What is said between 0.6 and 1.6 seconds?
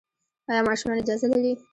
ماشومان اجازه لري؟